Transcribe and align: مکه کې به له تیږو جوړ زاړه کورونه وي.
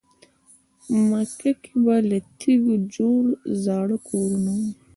مکه 1.09 1.51
کې 1.61 1.73
به 1.83 1.95
له 2.09 2.17
تیږو 2.39 2.75
جوړ 2.95 3.23
زاړه 3.63 3.97
کورونه 4.07 4.51
وي. 4.59 4.69